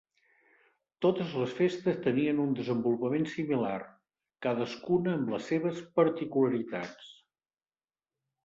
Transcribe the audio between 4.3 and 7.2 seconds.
cadascuna amb les seves particularitats.